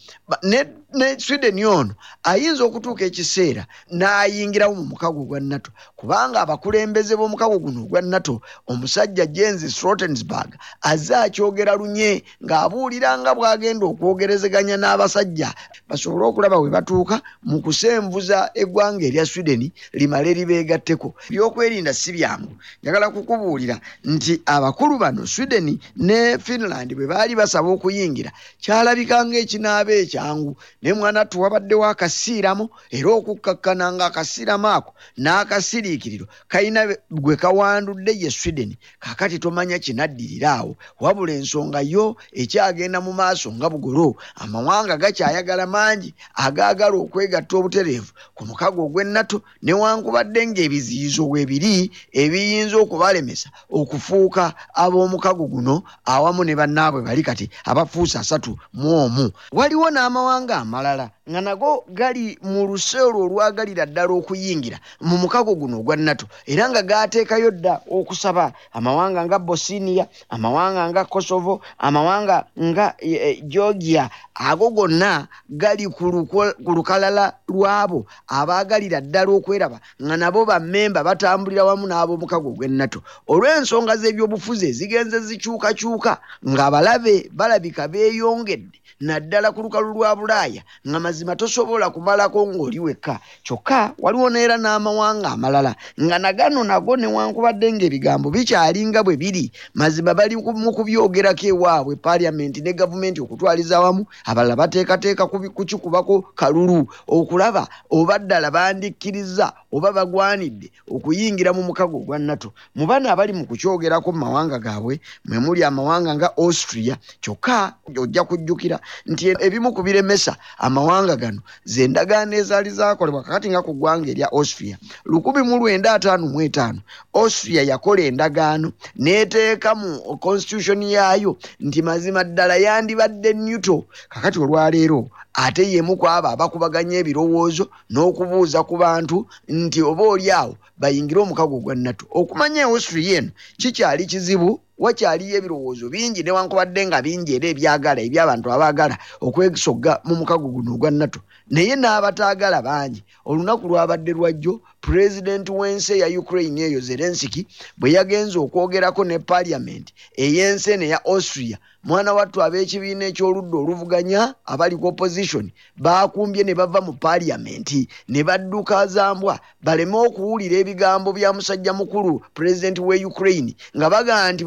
ne 0.96 1.18
sweden 1.18 1.64
ono 1.64 1.94
ayinza 2.22 2.64
okutuuka 2.64 3.04
ekiseera 3.04 3.62
n'ayingirawo 3.98 4.74
mu 4.80 4.84
mukago 4.92 5.20
ogwa 5.22 5.40
nato 5.40 5.70
kubanga 5.98 6.40
abakulembeze 6.40 7.12
b'omukago 7.16 7.58
guno 7.58 7.80
ogwa 7.84 8.00
nato 8.02 8.40
omusajja 8.70 9.26
james 9.26 9.60
stoltensburg 9.74 10.50
azze 10.90 11.14
akyogera 11.26 11.72
lunye 11.80 12.24
ng'abuulira 12.56 13.18
nga 13.20 13.34
bw'agenda 13.36 13.84
okwogerezeganya 13.86 14.76
n'abasajja 14.80 15.52
basobole 15.88 16.24
okulaba 16.24 16.56
we 16.58 16.70
batuuka 16.72 17.20
mu 17.44 17.60
kusenvuza 17.60 18.50
eggwanga 18.56 19.04
erya 19.06 19.26
sweden 19.28 19.70
limale 19.92 20.32
libeegatteko. 20.34 21.14
Ebyokwerinda 21.28 21.92
si 21.94 22.12
byangu 22.16 22.56
njagala 22.82 23.10
kukubuulira 23.12 23.76
nti 24.04 24.40
abakulu 24.46 24.98
bano 24.98 25.26
sweden 25.26 25.78
ne 25.96 26.38
finland 26.38 26.94
bwe 26.96 27.06
baali 27.06 27.36
basaba 27.36 27.68
okuyingira 27.76 28.32
kyalabika 28.60 29.20
ng'ekinaaba 29.24 29.92
ekyangu. 29.92 30.56
Naye 30.82 30.94
mwana 30.94 31.24
ttu 31.28 31.40
wabaddewo 31.40 31.84
akasiiramo 31.84 32.70
era 32.90 33.10
okukkakkana 33.12 33.92
ng'akasiiramo 33.92 34.68
ako 34.68 34.90
n'akasiriikiriro 35.20 36.26
kalina 36.48 36.86
be- 36.88 36.98
gwe 37.10 37.36
kawandudde 37.36 38.12
ye 38.16 38.30
sweden. 38.30 38.76
Kakati 38.98 39.38
tomanya 39.38 39.78
kinaddirira 39.78 40.52
awo 40.64 40.76
wabula 41.00 41.32
ensonga 41.36 41.80
yo 41.84 42.16
ekyagenda 42.46 43.02
mu 43.02 43.12
maaso 43.12 43.50
nga 43.52 43.66
bugolo 43.70 44.14
amawanga 44.38 44.94
gakyayagala 45.02 45.66
mangi 45.66 46.14
agaagala 46.34 46.96
okwegatta 46.96 47.52
obutereevu. 47.58 48.10
Ku 48.36 48.42
mukago 48.48 48.86
ogw'ennato 48.86 49.42
newankubadde 49.62 50.40
ng'ebiziyizo 50.46 51.26
weebiri 51.32 51.90
ebiyinza 52.22 52.76
okubalemesa 52.78 53.48
okufuuka 53.78 54.44
ab'omukago 54.82 55.44
guno 55.52 55.74
awamu 56.06 56.42
ne 56.44 56.54
bannaabwe 56.54 57.02
bali 57.02 57.22
kati 57.26 57.46
abafuuse 57.70 58.16
asatu 58.18 58.54
mu 58.78 58.88
omu. 59.04 59.26
Waliwo 59.52 59.90
n'amawanga 59.90 60.54
amalala 60.62 61.10
nga 61.26 61.40
nago 61.40 61.84
gali 61.90 62.38
mu 62.42 62.70
luseero 62.70 63.18
olwagalira 63.26 63.86
ddala 63.86 64.14
okuyingira 64.14 64.78
mu 65.02 65.18
mukago 65.18 65.58
guno 65.58 65.82
ogwa 65.82 65.96
nato 65.96 66.26
era 66.46 66.70
nga 66.70 66.82
gaateekayo 66.82 67.50
dda 67.50 67.82
okusaba 67.90 68.52
amawanga 68.72 69.26
nga 69.26 69.38
bosiniya 69.38 70.06
amawanga 70.30 70.82
nga 70.90 71.02
kosovo 71.04 71.60
amawanga 71.78 72.35
nga 72.56 72.86
eh, 72.98 73.18
eh, 73.28 73.36
georgia 73.46 74.10
ago 74.38 74.70
gonna 74.70 75.28
gali 75.48 75.88
ku 75.88 76.72
lukalala 76.74 77.32
lwabo 77.48 78.06
abaagalira 78.28 79.00
ddala 79.00 79.32
okweraba 79.32 79.80
nga 80.02 80.16
nabo 80.16 80.44
bammemba 80.44 81.04
batambulira 81.04 81.64
wamu 81.64 81.86
n'ab'omukago 81.88 82.48
ogw'ennato 82.52 83.00
olw'ensonga 83.32 83.96
z'ebyobufuzi 83.96 84.68
ezigenze 84.70 85.18
zikyukakyuka 85.24 86.20
ng'abalabe 86.44 87.30
balabika 87.32 87.88
beeyongedde 87.88 88.78
naddala 89.00 89.52
ku 89.52 89.60
lukalu 89.60 89.92
lwa 89.92 90.16
bulaaya 90.16 90.62
nga 90.88 90.98
mazima 91.00 91.36
tosobola 91.36 91.90
kumalako 91.92 92.48
ng'oli 92.48 92.80
wekka. 92.80 93.20
Kyokka 93.44 93.92
waliwo 94.00 94.30
neera 94.32 94.56
n'amawanga 94.56 95.36
amalala 95.36 95.76
nga 96.00 96.16
nagano 96.18 96.64
nago 96.64 96.96
newankubadde 96.96 97.72
ng'ebigambo 97.76 98.32
bikyalinga 98.32 99.04
bwe 99.04 99.20
biri. 99.20 99.52
Mazima 99.76 100.16
bali 100.16 100.36
mu 100.40 100.72
kubyogerako 100.72 101.44
ewaabwe 101.52 101.96
paliamenti 102.00 102.64
ne 102.64 102.72
gavumenti 102.72 103.20
okutwaliza 103.20 103.80
wamu 103.84 104.08
abalala 104.26 104.56
bateekateeka 104.56 105.26
kukikubako 105.26 106.22
kalulu 106.34 106.86
okulaba 107.06 107.68
oba 107.90 108.18
ddala 108.18 108.50
bandikkiriza 108.50 109.52
oba 109.72 109.92
bagwanidde 109.92 110.70
okuyingira 110.90 111.52
mu 111.52 111.62
mukago 111.62 111.96
ogwa 112.02 112.18
nato. 112.18 112.52
Mu 112.74 112.86
bana 112.86 113.12
abali 113.12 113.32
mu 113.32 113.46
kukyogerako 113.46 114.12
mu 114.12 114.18
mawanga 114.18 114.58
gaabwe 114.58 115.00
mwe 115.24 115.38
muli 115.38 115.64
amawanga 115.64 116.14
nga 116.14 116.28
austria 116.36 116.96
kyokka 117.20 117.74
ojja 117.96 118.24
kujjukira 118.24 118.80
nti 119.06 119.34
ebimu 119.40 119.72
ku 119.72 119.82
biremesa 119.82 120.36
amawanga 120.58 121.16
gano 121.16 121.40
zendagaano 121.64 122.34
ezaali 122.36 122.70
zakolebwa 122.70 123.22
kakati 123.22 123.50
nga 123.50 123.62
ku 123.62 123.72
ggwanga 123.74 124.10
erya 124.10 124.28
austria. 124.32 124.78
Lukumi 125.04 125.42
mu 125.42 125.56
lwenda 125.58 125.92
ataano 125.94 126.26
mu 126.26 126.40
etaano 126.42 126.80
austria 127.14 127.62
yakola 127.62 128.02
endagaano 128.02 128.72
n'eteeka 128.98 129.74
mu 129.74 130.18
constitution 130.18 130.82
yaayo 130.82 131.36
nti 131.60 131.82
mazima 131.82 132.24
ddala 132.24 132.56
yandibadde 132.56 133.32
newto 133.34 133.84
kakati 134.16 134.38
olwaleero 134.40 135.10
ate 135.34 135.62
yemu 135.72 135.96
ku 136.00 136.08
abo 136.08 136.28
abakubaganya 136.32 136.96
ebirowoozo 137.04 137.68
n'okubuuza 137.92 138.64
ku 138.64 138.74
bantu 138.80 139.16
nti 139.48 139.78
oba 139.84 140.02
oli 140.12 140.32
awo 140.32 140.56
bayingire 140.80 141.20
omukago 141.20 141.60
gwa 141.60 141.74
nato 141.76 142.04
okumanya 142.18 142.64
austria 142.64 143.18
eno 143.20 143.30
kikyali 143.60 144.08
kizibu 144.08 144.50
wakyaliyo 144.78 145.36
ebirowoozo 145.36 145.88
bingi 145.92 146.20
newankubadde 146.24 146.80
nga 146.88 147.02
bingi 147.04 147.30
era 147.36 147.46
ebyagala 147.52 148.00
ebyabantu 148.00 148.46
abaagala 148.48 148.96
okwesogga 149.26 149.92
mu 150.06 150.14
mukago 150.20 150.48
guno 150.48 150.70
ogwa 150.74 150.90
nato 150.90 151.20
naye 151.52 151.76
n'abataagala 151.76 152.58
bangi 152.68 153.00
olunaku 153.28 153.68
lwabadde 153.68 154.12
lwajjo 154.16 154.54
pulezidenti 154.86 155.52
w'ensi 155.52 155.92
eya 155.92 156.08
ukraine 156.20 156.60
eyo 156.68 156.80
zelensiki 156.80 157.40
bwe 157.78 157.92
yagenza 157.96 158.38
okwogerako 158.44 159.02
ne 159.04 159.18
paliamenti 159.18 159.92
ey'ensi 160.24 160.70
eno 160.74 160.84
eya 160.88 160.98
austria 161.04 161.58
mwana 161.86 162.12
wattu 162.14 162.42
ab'ekibiina 162.42 163.04
ekyoludda 163.10 163.56
oluvuganya 163.62 164.34
abali 164.52 164.76
ku 164.76 164.86
opposition 164.90 165.46
bakumbye 165.84 166.42
ne 166.44 166.54
bava 166.54 166.80
mu 166.86 166.92
paliamenti 167.04 167.88
ne 168.08 168.20
badduka 168.28 168.86
zambwa 168.86 169.38
baleme 169.62 169.96
okuwulira 170.06 170.56
ebigambo 170.62 171.12
bya 171.12 171.30
musajja 171.32 171.72
mukulu 171.72 172.22
pulezidenti 172.34 172.80
w'e 172.80 173.04
ukraine 173.10 173.52
nga 173.76 173.86
bagaa 173.90 174.32
nti 174.32 174.42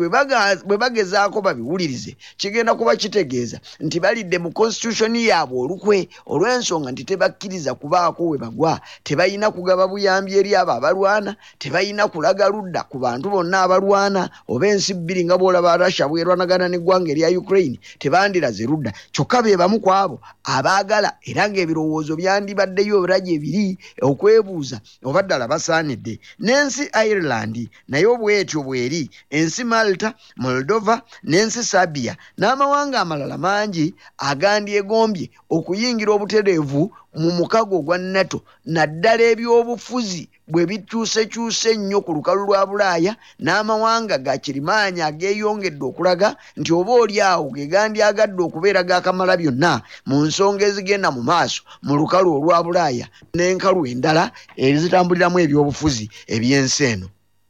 bwe 0.68 0.78
bagezaako 0.78 1.42
babiwulirize 1.42 2.12
kigenda 2.38 2.76
kuba 2.76 2.96
kitegeeza 2.96 3.60
nti 3.80 4.00
balidde 4.00 4.38
mu 4.44 4.52
constitution 4.52 5.16
yaabwe 5.16 5.58
olukwe 5.64 5.98
olw'ensonga 6.28 6.92
nti 6.92 7.04
tebakkiriza 7.04 7.72
kubaako 7.76 8.22
we 8.30 8.38
bagwa 8.38 8.82
tebalina 9.04 9.52
kugaba 9.52 9.88
buyambi 9.88 10.29
eri 10.38 10.56
abo 10.56 10.72
abalwana 10.72 11.36
tebalina 11.60 12.08
kulaga 12.08 12.48
ludda 12.50 12.84
ku 12.90 13.00
bantu 13.00 13.30
bonna 13.30 13.62
abalwana 13.66 14.30
oba 14.48 14.68
ensi 14.68 14.94
bbiri 14.94 15.26
nga 15.26 15.38
bwolaba 15.38 15.78
russia 15.78 16.08
bwerwanagana 16.08 16.68
n'eggwanga 16.70 17.12
erya 17.12 17.30
ukraine 17.40 17.80
tebandiraze 18.00 18.66
ludda. 18.66 18.92
Kyokka 19.12 19.42
be 19.44 19.58
bamu 19.58 19.80
ku 19.80 19.90
abo 19.92 20.22
abaagala 20.44 21.18
era 21.26 21.50
ng'ebirowoozo 21.50 22.16
byandibaddeyo 22.20 23.02
biragi 23.02 23.32
ebiri 23.38 23.78
okwebuuza 24.02 24.78
oba 25.04 25.22
ddala 25.24 25.48
basaanidde. 25.48 26.20
N'ensi 26.40 26.90
ireland 26.94 27.70
naye 27.88 28.06
obwetyo 28.06 28.64
bweri 28.64 29.10
ensi 29.30 29.64
malta 29.64 30.14
moldova 30.38 31.02
n'ensi 31.24 31.64
sabia 31.64 32.18
n'amawanga 32.38 33.02
amalala 33.02 33.38
mangi 33.38 33.94
agandyegombye 34.18 35.30
okuyingira 35.50 36.12
obutereevu 36.14 36.92
mu 37.16 37.32
mukago 37.32 37.76
ogwa 37.80 37.98
nato 37.98 38.40
naddala 38.66 39.24
ebyobufuzi 39.34 40.30
bwe 40.52 40.66
bikyusekyuse 40.70 41.70
ennyo 41.74 42.00
ku 42.06 42.12
lukalu 42.18 42.42
lwa 42.46 42.66
bulaaya 42.70 43.14
n'amawanga 43.44 44.18
ga 44.26 44.38
kirimaanya 44.44 45.04
ageeyongedde 45.10 45.84
okulaga 45.90 46.30
nti 46.60 46.72
oba 46.80 46.92
oli 47.02 47.16
awo 47.32 47.48
ge 47.56 47.66
gandyagadde 47.74 48.42
okubeera 48.44 48.82
gakamala 48.90 49.34
byonna 49.42 49.82
mu 50.10 50.18
nsonga 50.28 50.64
ezigenda 50.70 51.10
mu 51.16 51.22
maaso 51.30 51.62
mu 51.86 51.94
lukalu 52.00 52.30
olwa 52.38 52.66
bulaaya 52.66 53.06
n'enkalu 53.36 53.82
endala 53.92 54.24
ezitambuliramu 54.66 55.38
ebyobufuzi 55.46 56.06
eby'ensi 56.36 56.84
eno 56.92 57.08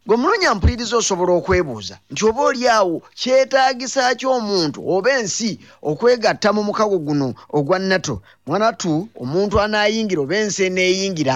gwe 0.07 0.17
mulunya 0.17 0.55
mpuliriza 0.55 0.97
osobola 0.97 1.31
okwebuuza 1.33 1.95
nti 2.11 2.21
oba 2.25 2.41
oli 2.49 2.63
awo 2.67 3.01
kyetaagisa 3.19 4.15
ki 4.19 4.25
omuntu 4.37 4.79
oba 4.93 5.09
ensi 5.19 5.59
okwegatta 5.89 6.49
mu 6.55 6.61
mukago 6.67 6.97
guno 7.07 7.27
ogwa 7.57 7.79
nato? 7.79 8.21
Mwanatu 8.47 9.09
omuntu 9.21 9.55
anaayingira 9.63 10.21
oba 10.21 10.35
ensi 10.41 10.59
eneeyingira 10.69 11.35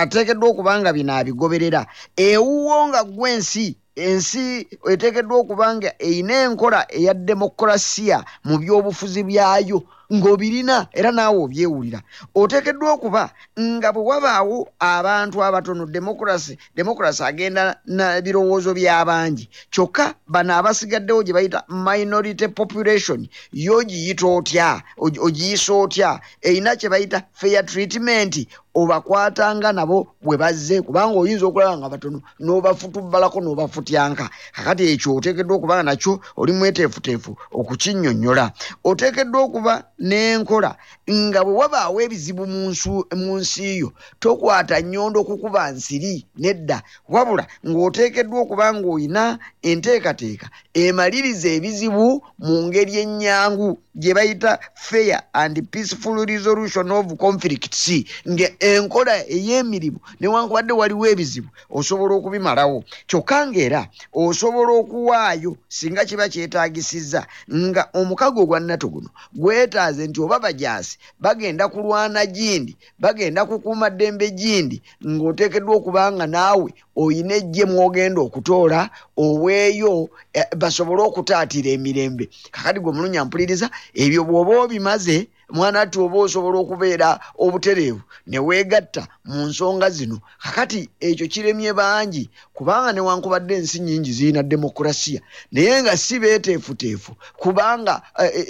ateekeddwa 0.00 0.46
okuba 0.50 0.72
nga 0.80 0.90
bino 0.96 1.12
abigoberera. 1.14 1.82
Ewuwo 2.16 2.88
nga 2.88 3.00
gwensi 3.04 3.66
ensi 3.96 4.66
eteekeddwa 4.92 5.36
okuba 5.42 5.66
nga 5.76 5.90
erina 6.08 6.34
enkola 6.44 6.80
eya 6.98 7.14
demokulasiya 7.14 8.18
mu 8.46 8.54
byobufuzi 8.60 9.20
byayo 9.28 9.78
ng'obirina 10.12 10.86
era 10.92 11.10
naawe 11.12 11.38
obyewulira 11.44 12.00
oteekeddwa 12.34 12.92
okuba 12.92 13.30
nga 13.58 13.92
bwe 13.92 14.02
wabaawo 14.02 14.68
abantu 14.78 15.36
abatono 15.44 15.86
demokulasi 15.86 16.58
demokulasi 16.76 17.22
agenda 17.24 17.76
na 17.86 18.20
birowoozo 18.20 18.74
by'abangi 18.74 19.48
kyokka 19.70 20.14
bano 20.28 20.52
abasigaddewo 20.54 21.22
gye 21.22 21.32
bayita 21.32 21.64
minority 21.68 22.48
population 22.48 23.28
yo 23.52 23.76
ogiyita 23.86 24.26
otya? 24.26 24.82
Ogiyisa 24.98 25.72
otya? 25.72 26.20
Erina 26.42 26.76
kye 26.76 26.88
bayita 26.88 27.22
fair 27.32 27.64
treatment 27.66 28.48
obakwatanga 28.74 29.72
nabo 29.72 30.06
bwe 30.22 30.36
bazze 30.36 30.82
kubanga 30.82 31.18
oyinza 31.18 31.46
okulaba 31.46 31.78
nga 31.78 31.88
batono 31.88 32.20
n'obafutubbalako 32.40 33.40
n'obafutyanka 33.40 34.28
kakati 34.52 34.84
ekyo 34.92 35.16
oteekeddwa 35.16 35.56
okuba 35.56 35.74
nga 35.76 35.82
nakyo 35.88 36.20
oli 36.36 36.52
mweteefuteefu 36.52 37.32
okukinnyonnyola. 37.52 38.52
Oteekeddwa 38.84 39.40
okuba 39.42 39.72
n'enkola 39.98 40.76
nga 41.08 41.40
bwe 41.44 41.54
wabaawo 41.60 41.98
ebizibu 42.04 42.44
mu 42.46 43.32
nsi 43.40 43.78
yo 43.80 43.92
tokwata 44.20 44.80
nnyondo 44.80 45.24
kukuba 45.24 45.70
nsiri 45.72 46.26
nedda. 46.42 46.82
Wabula 47.08 47.44
ng'oteekeddwa 47.66 48.38
okuba 48.44 48.66
ng'olina 48.76 49.38
enteekateeka 49.62 50.46
emaliriza 50.74 51.48
ebizibu 51.56 52.06
mu 52.44 52.54
ngeri 52.66 52.92
ennyangu 53.02 53.70
gye 53.96 54.14
bayita 54.14 54.58
fair 54.74 55.22
and 55.32 55.62
peaceful 55.70 56.26
resolution 56.26 56.90
of 56.90 57.16
conflicts 57.16 57.90
nga 58.28 58.48
enkola 58.60 59.14
ey'emirimu 59.28 59.98
newankubadde 60.20 60.72
waliwo 60.72 61.06
ebizibu 61.06 61.48
osobola 61.70 62.14
okubimalawo. 62.14 62.84
Kyokka 63.06 63.46
ngaera 63.46 63.88
osobola 64.12 64.72
okuwaayo 64.72 65.56
singa 65.68 66.04
kiba 66.04 66.28
kyetaagisizza 66.28 67.26
nga 67.52 67.88
omukago 67.92 68.42
ogwa 68.42 68.60
nato 68.60 68.88
guno 68.88 69.10
gwetaaze 69.34 70.06
nti 70.06 70.20
oba 70.20 70.38
bajaasi 70.38 70.98
bagenda 71.20 71.68
kulwana 71.68 72.26
gindi 72.26 72.76
bagenda 72.98 73.44
kukuuma 73.48 73.90
ddembe 73.90 74.30
gindi 74.30 74.82
ng'oteekeddwa 75.06 75.74
okuba 75.76 76.12
nga 76.12 76.26
naawe 76.26 76.70
oyina 76.96 77.34
ejje 77.40 77.64
mwogenda 77.64 78.20
okutoola 78.20 78.90
oweeyo 79.16 80.08
eh, 80.32 80.44
basobole 80.56 81.02
okutaatira 81.02 81.70
emirembe. 81.76 82.28
Kakati 82.50 82.80
gwe 82.80 82.92
mulunya 82.92 83.24
mpuliriza 83.24 83.70
ebyo 83.94 84.24
bw'oba 84.24 84.52
obimaze 84.64 85.28
mwana 85.50 85.80
ati 85.80 85.98
oba 85.98 86.18
osobola 86.18 86.58
okubeera 86.58 87.20
obutereevu 87.38 88.02
ne 88.26 88.38
weegatta 88.38 89.06
mu 89.24 89.46
nsonga 89.46 89.90
zino. 89.90 90.20
Kakati 90.42 90.88
ekyo 91.00 91.26
kiremye 91.28 91.72
bangi 91.72 92.30
kubanga 92.54 92.92
newankubadde 92.92 93.54
ensi 93.56 93.78
nyingi 93.80 94.12
zirina 94.12 94.42
demokulasiya 94.42 95.20
naye 95.52 95.82
nga 95.82 95.96
si 95.96 96.18
beeteefuteefu 96.18 97.12
kubanga 97.36 98.02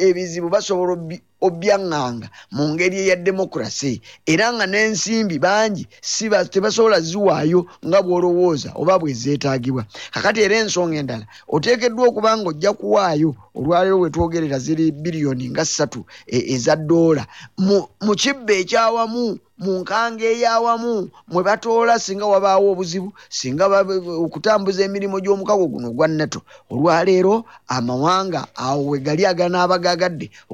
ebizibu 0.07 0.49
basobola 0.49 0.93
obyaŋŋanga 1.41 2.29
mu 2.57 2.65
ngeri 2.73 2.97
eya 3.05 3.17
demokulasi 3.17 4.01
era 4.33 4.47
nga 4.55 4.65
n'ensimbi 4.67 5.37
bangi 5.39 5.85
tebasobola 6.53 7.01
ziwaayo 7.01 7.61
nga 7.87 7.99
bw'olowooza 8.05 8.71
oba 8.81 8.99
bwe 9.01 9.13
zeetaagibwa. 9.13 9.83
Kakati 10.15 10.41
era 10.41 10.57
ensonga 10.63 10.97
endala 10.97 11.27
oteekeddwa 11.55 12.09
okuba 12.09 12.31
nga 12.37 12.49
ojja 12.51 12.73
kuwaayo 12.73 13.31
olwaleero 13.57 14.01
wetwogerera 14.01 14.59
ziri 14.59 14.93
biliyoni 14.93 15.51
nga 15.53 15.65
ssatu 15.65 16.01
eza 16.27 16.77
ddoola 16.87 17.25
mu 18.07 18.15
kibba 18.21 18.53
ekyawamu 18.63 19.27
mu 19.59 19.81
nkanga 19.81 20.25
eyawamu 20.25 21.09
mwe 21.29 21.43
batoola 21.43 21.99
singa 21.99 22.27
wabaawo 22.27 22.67
obuzibu 22.73 23.11
singa 23.29 23.65
okutambuza 24.25 24.85
emirimu 24.85 25.21
gy'omukago 25.21 25.67
guno 25.73 25.89
ogwa 25.91 26.09
nato 26.09 26.41
olwaleero 26.73 27.45
amawanga 27.77 28.47
awo 28.55 28.83
we 28.91 28.99
gali 28.99 29.23
aganaabaga 29.27 29.93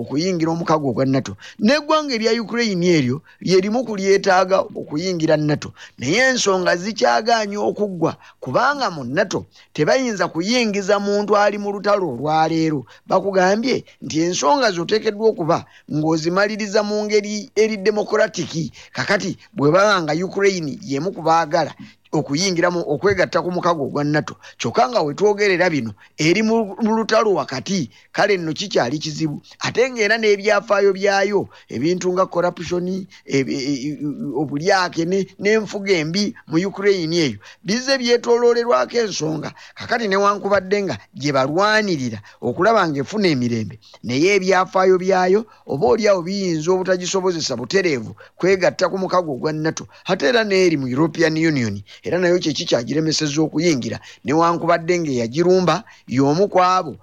okuyingira 0.00 0.50
omukago 0.52 0.88
ogwa 0.90 1.04
nato 1.06 1.34
n'eggwanga 1.58 2.14
erya 2.14 2.32
ukraine 2.42 2.86
eryo 2.98 3.16
lyerimu 3.40 3.84
kulyetaaga 3.86 4.58
okuyingira 4.80 5.36
nato 5.36 5.70
naye 5.98 6.20
ensonga 6.30 6.76
zikyagaanye 6.76 7.58
okuggwa 7.58 8.12
kubanga 8.40 8.86
mu 8.94 9.02
nato 9.04 9.46
tebayinza 9.74 10.28
kuyingiza 10.28 11.00
muntu 11.00 11.36
ali 11.36 11.58
mu 11.58 11.72
lutalo 11.72 12.04
olwaleero. 12.12 12.84
Bakugambye 13.06 13.84
nti 14.02 14.16
ensonga 14.26 14.70
zoteekeddwa 14.70 15.26
okuba 15.32 15.58
ng'ozimaliriza 15.90 16.80
mu 16.82 17.04
ngeri 17.04 17.50
eri 17.62 17.76
demokuratiki 17.76 18.72
kakati 18.92 19.38
bwe 19.56 19.70
baba 19.70 20.02
nga 20.02 20.12
ukraine 20.24 20.78
yemu 20.82 21.12
kubaagala 21.12 21.74
okuyingiramu 22.12 22.80
okwegatta 22.86 23.42
ku 23.42 23.50
mukago 23.52 23.84
ogwa 23.88 24.04
nato. 24.04 24.36
Kyokka 24.58 24.88
nga 24.88 25.00
wetwogerera 25.02 25.70
bino 25.70 25.92
eri 26.18 26.42
mu 26.42 26.76
lutalo 26.80 27.34
wakati 27.34 27.90
kale 28.12 28.36
nno 28.36 28.52
kikyali 28.52 28.98
kizibu. 28.98 29.42
Ate 29.60 29.90
ng'era 29.90 30.18
n'ebyafaayo 30.18 30.92
byayo 30.92 31.48
ebintu 31.68 32.12
nga 32.12 32.26
corruptioni 32.26 33.06
ebi- 33.26 33.54
e- 33.56 33.80
e- 33.88 33.98
obulyake 34.36 35.04
ne- 35.04 35.26
n'enfuga 35.40 35.92
embi 35.96 36.34
mu 36.46 36.56
ukraine 36.68 37.16
eyo 37.16 37.38
bizze 37.64 37.98
byetooloolerwako 37.98 38.96
ensonga. 38.98 39.52
Kakati 39.74 40.08
newankubadde 40.08 40.82
nga 40.82 40.96
gye 41.14 41.32
balwanirira 41.32 42.20
okulaba 42.40 42.88
ng'efuna 42.88 43.28
emirembe 43.32 43.80
naye 44.04 44.34
ebyafaayo 44.36 44.98
byayo 45.00 45.40
oba 45.66 45.86
oliawo 45.96 46.22
biyinza 46.22 46.68
obutagisobozesa 46.72 47.56
butereevu 47.56 48.12
kwegatta 48.36 48.88
ku 48.92 48.98
mukago 48.98 49.32
ogwa 49.32 49.52
nato 49.52 49.88
ate 50.04 50.26
era 50.28 50.44
n'eri 50.44 50.76
mu 50.76 50.86
european 50.88 51.32
union 51.36 51.80
era 52.02 52.18
nayo 52.18 52.38
kyekikyagiremeseza 52.38 53.42
okuyingira. 53.42 54.00
Newankubadde 54.24 54.98
ng'eyagirumba 54.98 55.84
y'omu 56.08 56.48
ku 56.48 56.58
abo 56.62 56.96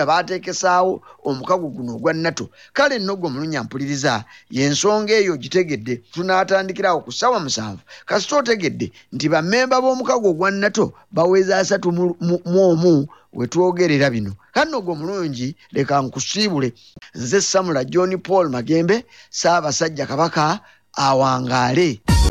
abaateekesaawo 0.00 1.02
omukago 1.24 1.68
guno 1.68 1.96
ogwa 1.96 2.12
nato. 2.12 2.50
Kale 2.72 2.98
nno 2.98 3.16
gwe 3.16 3.26
omulunyampuliriza 3.28 4.24
y'ensonga 4.50 5.12
eyo 5.12 5.36
gitegedde 5.36 5.96
tunaatandikirawo 6.14 7.00
ku 7.04 7.12
ssaawa 7.12 7.40
musanvu. 7.40 7.80
Kasita 8.06 8.36
otegedde 8.38 8.92
nti 9.12 9.26
bammemba 9.28 9.80
b'omukago 9.82 10.28
ogwa 10.30 10.50
nato 10.50 10.92
baweza 11.12 11.58
asatu 11.58 11.92
mu 11.92 12.14
mu- 12.20 12.42
mu 12.46 12.60
omu 12.70 13.06
wetwogerera 13.32 14.10
bino. 14.10 14.32
Kanno 14.54 14.80
gwe 14.80 14.92
omulungi 14.92 15.56
leka 15.72 16.02
nkusiibule. 16.02 16.72
Nze 17.14 17.40
samula 17.40 17.84
john 17.84 18.18
paul 18.18 18.48
magembe 18.50 19.04
saabasajja 19.30 20.06
kabaka 20.06 20.60
awangaale 20.94 22.00